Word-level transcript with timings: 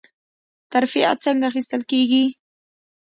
ترفیع 0.71 1.09
څنګه 1.25 1.45
اخیستل 1.49 1.81
کیږي؟ 1.91 2.23